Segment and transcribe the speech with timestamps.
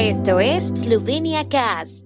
[0.00, 2.04] Esto es Slovenia Cast.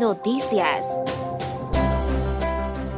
[0.00, 1.00] Noticias.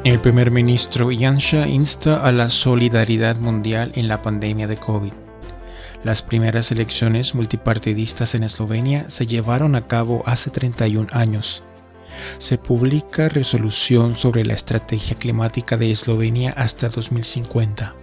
[0.05, 5.12] El primer ministro Janša insta a la solidaridad mundial en la pandemia de COVID.
[6.03, 11.62] Las primeras elecciones multipartidistas en Eslovenia se llevaron a cabo hace 31 años.
[12.39, 17.95] Se publica resolución sobre la estrategia climática de Eslovenia hasta 2050.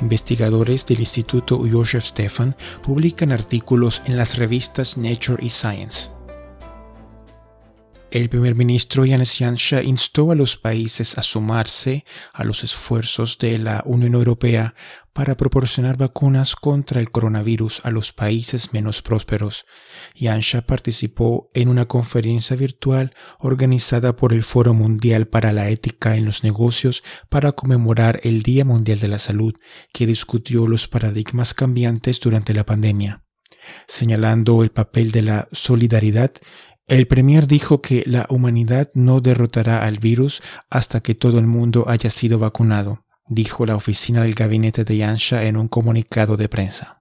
[0.00, 6.10] Investigadores del Instituto Josef Stefan publican artículos en las revistas Nature y Science.
[8.12, 13.56] El primer ministro Yanis Janša instó a los países a sumarse a los esfuerzos de
[13.58, 14.74] la Unión Europea
[15.12, 19.64] para proporcionar vacunas contra el coronavirus a los países menos prósperos.
[20.16, 26.24] Janša participó en una conferencia virtual organizada por el Foro Mundial para la Ética en
[26.24, 29.54] los Negocios para conmemorar el Día Mundial de la Salud,
[29.92, 33.22] que discutió los paradigmas cambiantes durante la pandemia.
[33.86, 36.32] Señalando el papel de la solidaridad,
[36.90, 41.84] el Premier dijo que la humanidad no derrotará al virus hasta que todo el mundo
[41.86, 47.00] haya sido vacunado, dijo la oficina del gabinete de Yansha en un comunicado de prensa.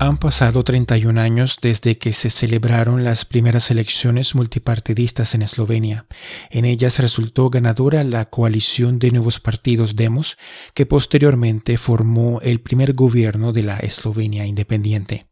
[0.00, 6.06] Han pasado 31 años desde que se celebraron las primeras elecciones multipartidistas en Eslovenia.
[6.50, 10.38] En ellas resultó ganadora la coalición de nuevos partidos Demos,
[10.74, 15.29] que posteriormente formó el primer gobierno de la Eslovenia independiente.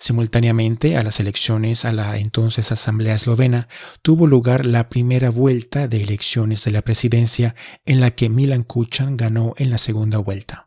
[0.00, 3.68] Simultáneamente a las elecciones a la entonces Asamblea Eslovena
[4.00, 9.18] tuvo lugar la primera vuelta de elecciones de la presidencia en la que Milan Kuchan
[9.18, 10.66] ganó en la segunda vuelta.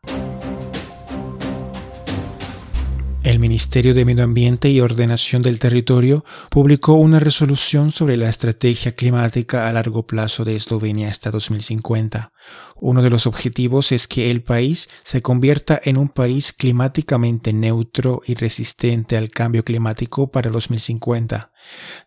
[3.44, 9.68] Ministerio de Medio Ambiente y Ordenación del Territorio publicó una resolución sobre la estrategia climática
[9.68, 12.32] a largo plazo de Eslovenia hasta 2050.
[12.80, 18.22] Uno de los objetivos es que el país se convierta en un país climáticamente neutro
[18.26, 21.52] y resistente al cambio climático para 2050.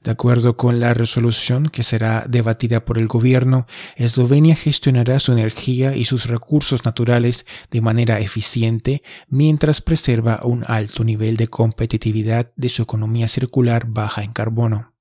[0.03, 5.97] De acuerdo con la resolución que será debatida por el gobierno, Eslovenia gestionará su energía
[5.97, 12.69] y sus recursos naturales de manera eficiente mientras preserva un alto nivel de competitividad de
[12.69, 14.93] su economía circular baja en carbono.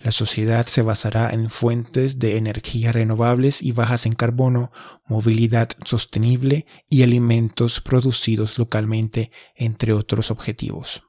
[0.00, 4.72] La sociedad se basará en fuentes de energía renovables y bajas en carbono,
[5.06, 11.02] movilidad sostenible y alimentos producidos localmente, entre otros objetivos.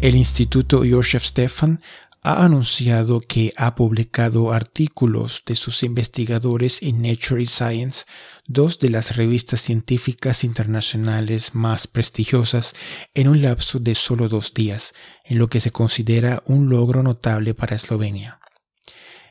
[0.00, 1.80] El Instituto Josef Stefan
[2.24, 8.04] ha anunciado que ha publicado artículos de sus investigadores en Nature y Science,
[8.46, 12.74] dos de las revistas científicas internacionales más prestigiosas,
[13.14, 14.94] en un lapso de solo dos días,
[15.24, 18.38] en lo que se considera un logro notable para Eslovenia.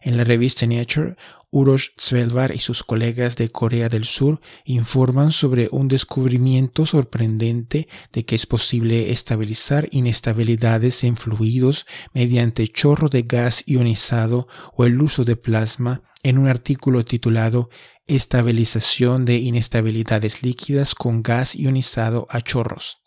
[0.03, 1.16] En la revista Nature,
[1.51, 8.25] Urosh Svelvar y sus colegas de Corea del Sur informan sobre un descubrimiento sorprendente de
[8.25, 15.23] que es posible estabilizar inestabilidades en fluidos mediante chorro de gas ionizado o el uso
[15.23, 17.69] de plasma en un artículo titulado
[18.07, 23.01] Estabilización de inestabilidades líquidas con gas ionizado a chorros.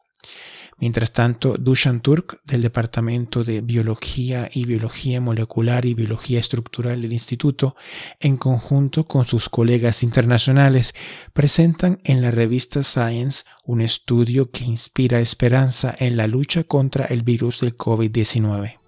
[0.78, 7.12] Mientras tanto, Dushan Turk, del Departamento de Biología y Biología Molecular y Biología Estructural del
[7.12, 7.76] Instituto,
[8.20, 10.94] en conjunto con sus colegas internacionales,
[11.32, 17.22] presentan en la revista Science un estudio que inspira esperanza en la lucha contra el
[17.22, 18.78] virus del COVID-19.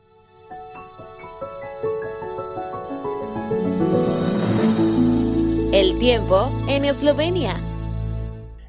[5.73, 7.66] El tiempo en Eslovenia.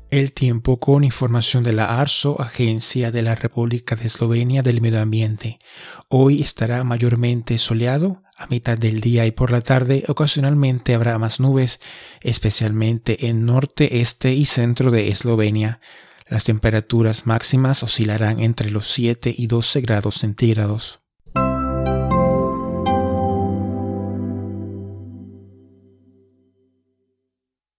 [0.09, 5.01] El tiempo con información de la ARSO, Agencia de la República de Eslovenia del Medio
[5.01, 5.59] Ambiente.
[6.07, 11.41] Hoy estará mayormente soleado a mitad del día y por la tarde ocasionalmente habrá más
[11.41, 11.81] nubes,
[12.21, 15.81] especialmente en norte, este y centro de Eslovenia.
[16.29, 21.01] Las temperaturas máximas oscilarán entre los 7 y 12 grados centígrados.